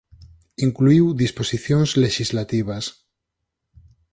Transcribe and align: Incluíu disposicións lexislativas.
Incluíu 0.65 1.05
disposicións 1.23 1.89
lexislativas. 2.03 2.85